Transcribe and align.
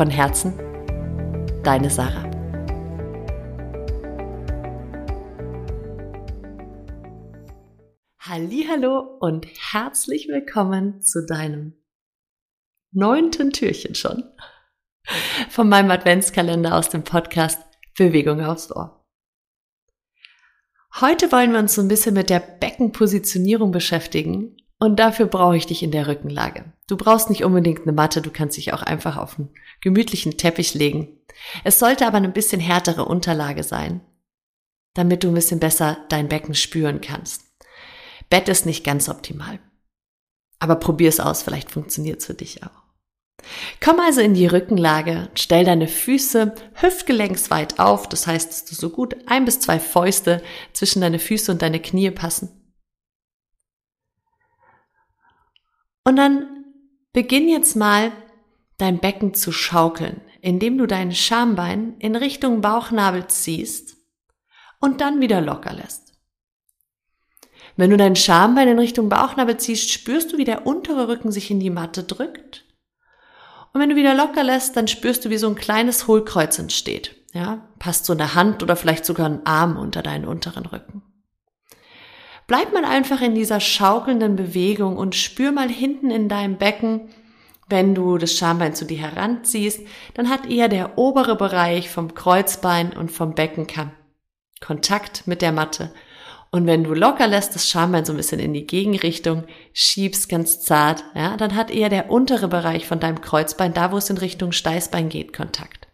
Von 0.00 0.08
Herzen, 0.08 0.54
deine 1.62 1.90
Sarah. 1.90 2.24
Hallo 8.18 9.18
und 9.20 9.46
herzlich 9.46 10.26
willkommen 10.28 11.02
zu 11.02 11.26
deinem 11.26 11.74
neunten 12.92 13.50
Türchen 13.50 13.94
schon 13.94 14.24
von 15.50 15.68
meinem 15.68 15.90
Adventskalender 15.90 16.78
aus 16.78 16.88
dem 16.88 17.04
Podcast 17.04 17.60
Bewegung 17.98 18.40
aufs 18.42 18.74
Ohr. 18.74 19.04
Heute 20.98 21.30
wollen 21.30 21.52
wir 21.52 21.58
uns 21.58 21.74
so 21.74 21.82
ein 21.82 21.88
bisschen 21.88 22.14
mit 22.14 22.30
der 22.30 22.40
Beckenpositionierung 22.40 23.70
beschäftigen 23.70 24.56
und 24.80 24.96
dafür 24.96 25.26
brauche 25.26 25.56
ich 25.56 25.66
dich 25.66 25.82
in 25.82 25.92
der 25.92 26.08
Rückenlage. 26.08 26.64
Du 26.88 26.96
brauchst 26.96 27.30
nicht 27.30 27.44
unbedingt 27.44 27.82
eine 27.82 27.92
Matte, 27.92 28.22
du 28.22 28.30
kannst 28.30 28.56
dich 28.56 28.72
auch 28.72 28.82
einfach 28.82 29.18
auf 29.18 29.38
einen 29.38 29.50
gemütlichen 29.82 30.38
Teppich 30.38 30.74
legen. 30.74 31.20
Es 31.62 31.78
sollte 31.78 32.06
aber 32.06 32.16
eine 32.16 32.30
bisschen 32.30 32.60
härtere 32.60 33.04
Unterlage 33.04 33.62
sein, 33.62 34.00
damit 34.94 35.22
du 35.22 35.28
ein 35.28 35.34
bisschen 35.34 35.60
besser 35.60 35.98
dein 36.08 36.28
Becken 36.28 36.54
spüren 36.54 37.00
kannst. 37.00 37.44
Bett 38.30 38.48
ist 38.48 38.66
nicht 38.66 38.82
ganz 38.82 39.08
optimal. 39.08 39.60
Aber 40.58 40.76
probier 40.76 41.10
es 41.10 41.20
aus, 41.20 41.42
vielleicht 41.42 41.70
funktioniert 41.70 42.20
es 42.20 42.26
für 42.26 42.34
dich 42.34 42.62
auch. 42.64 42.80
Komm 43.82 44.00
also 44.00 44.20
in 44.20 44.34
die 44.34 44.46
Rückenlage, 44.46 45.30
stell 45.34 45.64
deine 45.64 45.88
Füße 45.88 46.54
hüftgelenksweit 46.74 47.78
auf, 47.78 48.08
das 48.08 48.26
heißt, 48.26 48.50
dass 48.50 48.64
du 48.64 48.74
so 48.74 48.90
gut 48.90 49.16
ein 49.26 49.44
bis 49.44 49.60
zwei 49.60 49.78
Fäuste 49.78 50.42
zwischen 50.72 51.00
deine 51.00 51.18
Füße 51.18 51.52
und 51.52 51.62
deine 51.62 51.80
Knie 51.80 52.10
passen. 52.10 52.59
Und 56.04 56.16
dann 56.16 56.64
beginn 57.12 57.48
jetzt 57.48 57.76
mal 57.76 58.12
dein 58.78 58.98
Becken 58.98 59.34
zu 59.34 59.52
schaukeln, 59.52 60.20
indem 60.40 60.78
du 60.78 60.86
dein 60.86 61.12
Schambein 61.12 61.96
in 61.98 62.16
Richtung 62.16 62.60
Bauchnabel 62.60 63.26
ziehst 63.28 63.96
und 64.80 65.00
dann 65.00 65.20
wieder 65.20 65.40
locker 65.40 65.72
lässt. 65.72 66.14
Wenn 67.76 67.90
du 67.90 67.96
dein 67.96 68.16
Schambein 68.16 68.68
in 68.68 68.78
Richtung 68.78 69.08
Bauchnabel 69.08 69.56
ziehst, 69.56 69.90
spürst 69.90 70.32
du, 70.32 70.38
wie 70.38 70.44
der 70.44 70.66
untere 70.66 71.08
Rücken 71.08 71.32
sich 71.32 71.50
in 71.50 71.60
die 71.60 71.70
Matte 71.70 72.02
drückt. 72.02 72.64
Und 73.72 73.80
wenn 73.80 73.90
du 73.90 73.96
wieder 73.96 74.14
locker 74.14 74.42
lässt, 74.42 74.76
dann 74.76 74.88
spürst 74.88 75.24
du, 75.24 75.30
wie 75.30 75.38
so 75.38 75.48
ein 75.48 75.54
kleines 75.54 76.06
Hohlkreuz 76.06 76.58
entsteht. 76.58 77.16
Ja, 77.32 77.68
passt 77.78 78.06
so 78.06 78.12
eine 78.12 78.34
Hand 78.34 78.62
oder 78.62 78.74
vielleicht 78.74 79.04
sogar 79.04 79.26
ein 79.26 79.46
Arm 79.46 79.76
unter 79.76 80.02
deinen 80.02 80.24
unteren 80.24 80.66
Rücken. 80.66 81.02
Bleib 82.50 82.72
mal 82.72 82.84
einfach 82.84 83.20
in 83.20 83.36
dieser 83.36 83.60
schaukelnden 83.60 84.34
Bewegung 84.34 84.96
und 84.96 85.14
spür 85.14 85.52
mal 85.52 85.68
hinten 85.68 86.10
in 86.10 86.28
deinem 86.28 86.56
Becken, 86.56 87.02
wenn 87.68 87.94
du 87.94 88.18
das 88.18 88.36
Schambein 88.36 88.74
zu 88.74 88.84
dir 88.84 88.98
heranziehst, 88.98 89.86
dann 90.14 90.28
hat 90.28 90.50
eher 90.50 90.66
der 90.66 90.98
obere 90.98 91.36
Bereich 91.36 91.90
vom 91.90 92.12
Kreuzbein 92.12 92.92
und 92.92 93.12
vom 93.12 93.36
Beckenkamm 93.36 93.92
Kontakt 94.60 95.28
mit 95.28 95.42
der 95.42 95.52
Matte. 95.52 95.94
Und 96.50 96.66
wenn 96.66 96.82
du 96.82 96.92
locker 96.92 97.28
lässt, 97.28 97.54
das 97.54 97.68
Schambein 97.68 98.04
so 98.04 98.12
ein 98.12 98.16
bisschen 98.16 98.40
in 98.40 98.52
die 98.52 98.66
Gegenrichtung, 98.66 99.44
schiebst 99.72 100.28
ganz 100.28 100.60
zart, 100.60 101.04
ja, 101.14 101.36
dann 101.36 101.54
hat 101.54 101.70
eher 101.70 101.88
der 101.88 102.10
untere 102.10 102.48
Bereich 102.48 102.84
von 102.84 102.98
deinem 102.98 103.20
Kreuzbein, 103.20 103.74
da 103.74 103.92
wo 103.92 103.96
es 103.96 104.10
in 104.10 104.18
Richtung 104.18 104.50
Steißbein 104.50 105.08
geht, 105.08 105.32
Kontakt. 105.32 105.86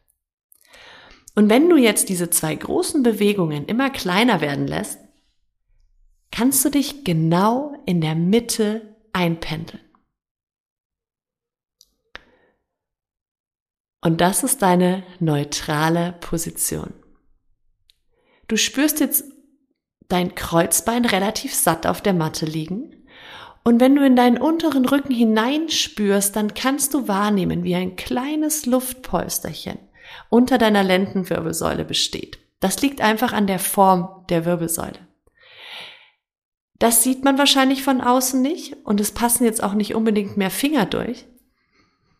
Und 1.34 1.50
wenn 1.50 1.68
du 1.68 1.76
jetzt 1.76 2.08
diese 2.08 2.30
zwei 2.30 2.54
großen 2.54 3.02
Bewegungen 3.02 3.66
immer 3.66 3.90
kleiner 3.90 4.40
werden 4.40 4.66
lässt, 4.66 5.00
kannst 6.36 6.62
du 6.66 6.68
dich 6.68 7.02
genau 7.02 7.72
in 7.86 8.02
der 8.02 8.14
Mitte 8.14 8.94
einpendeln. 9.14 9.80
Und 14.04 14.20
das 14.20 14.44
ist 14.44 14.60
deine 14.60 15.02
neutrale 15.18 16.12
Position. 16.20 16.92
Du 18.48 18.58
spürst 18.58 19.00
jetzt 19.00 19.24
dein 20.08 20.34
Kreuzbein 20.34 21.06
relativ 21.06 21.54
satt 21.54 21.86
auf 21.86 22.02
der 22.02 22.12
Matte 22.12 22.44
liegen. 22.44 23.06
Und 23.64 23.80
wenn 23.80 23.96
du 23.96 24.04
in 24.04 24.14
deinen 24.14 24.36
unteren 24.36 24.84
Rücken 24.84 25.14
hineinspürst, 25.14 26.36
dann 26.36 26.52
kannst 26.52 26.92
du 26.92 27.08
wahrnehmen, 27.08 27.64
wie 27.64 27.76
ein 27.76 27.96
kleines 27.96 28.66
Luftpolsterchen 28.66 29.78
unter 30.28 30.58
deiner 30.58 30.84
Lendenwirbelsäule 30.84 31.86
besteht. 31.86 32.38
Das 32.60 32.82
liegt 32.82 33.00
einfach 33.00 33.32
an 33.32 33.46
der 33.46 33.58
Form 33.58 34.26
der 34.28 34.44
Wirbelsäule. 34.44 35.06
Das 36.78 37.02
sieht 37.02 37.24
man 37.24 37.38
wahrscheinlich 37.38 37.82
von 37.82 38.00
außen 38.00 38.40
nicht 38.40 38.76
und 38.84 39.00
es 39.00 39.12
passen 39.12 39.44
jetzt 39.44 39.62
auch 39.62 39.74
nicht 39.74 39.94
unbedingt 39.94 40.36
mehr 40.36 40.50
Finger 40.50 40.84
durch. 40.86 41.26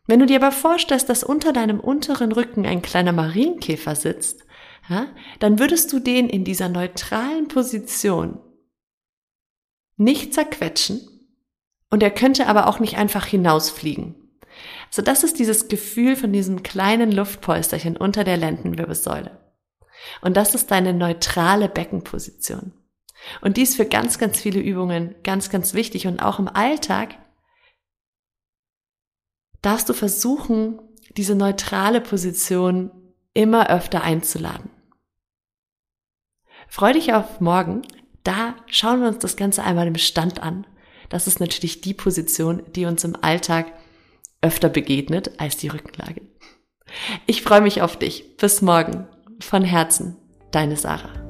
Wenn 0.06 0.20
du 0.20 0.26
dir 0.26 0.36
aber 0.36 0.52
vorstellst, 0.52 1.08
dass 1.08 1.24
unter 1.24 1.52
deinem 1.52 1.80
unteren 1.80 2.32
Rücken 2.32 2.64
ein 2.64 2.80
kleiner 2.80 3.12
Marienkäfer 3.12 3.96
sitzt, 3.96 4.44
ja, 4.88 5.08
dann 5.40 5.58
würdest 5.58 5.92
du 5.92 5.98
den 5.98 6.28
in 6.28 6.44
dieser 6.44 6.68
neutralen 6.68 7.48
Position 7.48 8.38
nicht 9.96 10.32
zerquetschen 10.32 11.00
und 11.90 12.02
er 12.02 12.10
könnte 12.10 12.46
aber 12.46 12.68
auch 12.68 12.78
nicht 12.78 12.96
einfach 12.96 13.26
hinausfliegen. 13.26 14.14
Also 14.88 15.02
das 15.02 15.24
ist 15.24 15.38
dieses 15.38 15.68
Gefühl 15.68 16.16
von 16.16 16.32
diesem 16.32 16.62
kleinen 16.62 17.10
Luftpolsterchen 17.10 17.96
unter 17.96 18.24
der 18.24 18.36
Lendenwirbelsäule. 18.36 19.40
Und 20.22 20.36
das 20.36 20.54
ist 20.54 20.70
deine 20.70 20.92
neutrale 20.92 21.68
Beckenposition. 21.68 22.72
Und 23.41 23.56
dies 23.56 23.76
für 23.76 23.87
ganz, 23.87 24.19
ganz 24.19 24.41
viele 24.41 24.60
Übungen 24.60 25.14
ganz, 25.22 25.50
ganz 25.50 25.75
wichtig. 25.75 26.06
Und 26.06 26.20
auch 26.20 26.38
im 26.38 26.48
Alltag 26.48 27.16
darfst 29.62 29.88
du 29.88 29.94
versuchen, 29.94 30.81
diese 31.16 31.34
neutrale 31.34 32.00
Position 32.00 32.91
immer 33.34 33.70
öfter 33.70 34.03
einzuladen. 34.03 34.70
Freu 36.69 36.92
dich 36.92 37.12
auf 37.12 37.41
morgen. 37.41 37.82
Da 38.25 38.56
schauen 38.66 39.00
wir 39.00 39.09
uns 39.09 39.19
das 39.19 39.36
Ganze 39.36 39.62
einmal 39.62 39.86
im 39.86 39.97
Stand 39.97 40.42
an. 40.42 40.66
Das 41.09 41.26
ist 41.26 41.38
natürlich 41.38 41.81
die 41.81 41.94
Position, 41.94 42.62
die 42.75 42.86
uns 42.86 43.04
im 43.04 43.16
Alltag 43.22 43.72
öfter 44.41 44.69
begegnet 44.69 45.38
als 45.41 45.56
die 45.56 45.69
Rückenlage. 45.69 46.22
Ich 47.26 47.42
freue 47.42 47.60
mich 47.60 47.82
auf 47.82 47.98
dich. 47.98 48.36
Bis 48.36 48.62
morgen. 48.62 49.06
Von 49.41 49.62
Herzen, 49.62 50.16
deine 50.50 50.76
Sarah. 50.76 51.25